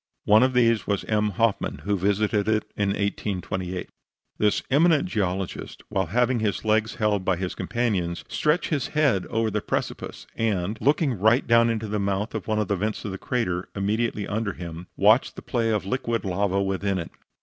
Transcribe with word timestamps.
One 0.25 0.41
of 0.41 0.53
these 0.53 0.87
was 0.87 1.03
M. 1.03 1.29
Hoffman, 1.29 1.81
who 1.83 1.95
visited 1.95 2.47
it 2.47 2.65
in 2.75 2.89
1828. 2.89 3.87
This 4.39 4.63
eminent 4.71 5.07
geologist, 5.07 5.83
while 5.89 6.07
having 6.07 6.39
his 6.39 6.65
legs 6.65 6.95
held 6.95 7.23
by 7.23 7.35
his 7.37 7.53
companions, 7.53 8.25
stretched 8.27 8.69
his 8.71 8.87
head 8.97 9.27
over 9.27 9.51
the 9.51 9.61
precipice, 9.61 10.25
and, 10.35 10.75
looking 10.81 11.19
right 11.19 11.45
down 11.45 11.69
into 11.69 11.87
the 11.87 11.99
mouth 11.99 12.33
of 12.33 12.47
one 12.47 12.57
of 12.57 12.67
the 12.67 12.75
vents 12.77 13.05
of 13.05 13.11
the 13.11 13.19
crater 13.19 13.69
immediately 13.75 14.27
under 14.27 14.53
him, 14.53 14.87
watched 14.97 15.35
the 15.35 15.43
play 15.43 15.69
of 15.69 15.85
liquid 15.85 16.25
lava 16.25 16.59
within 16.63 16.97
it. 16.97 17.11